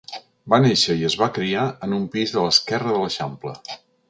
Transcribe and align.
Va 0.53 0.59
néixer 0.63 0.95
i 1.01 1.05
es 1.09 1.17
va 1.23 1.27
criar 1.37 1.67
en 1.89 1.95
un 2.01 2.09
pis 2.17 2.35
de 2.39 2.47
l'Esquerra 2.47 2.97
de 2.97 3.05
l'Eixample. 3.05 3.55